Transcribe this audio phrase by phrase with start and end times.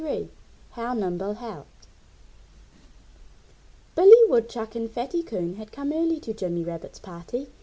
[0.03, 0.29] XXIII
[0.71, 1.87] HOW NIMBLE HELPED
[3.93, 7.51] Billy Woodchuck and Fatty Coon had come early to Jimmy Rabbit's party.